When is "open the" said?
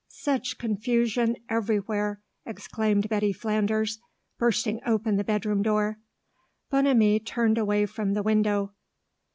4.83-5.23